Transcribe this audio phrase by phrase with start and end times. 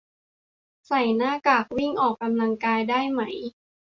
[0.87, 3.21] ใส่หน้ากากวิ่งออกกำลังกายได้ไหม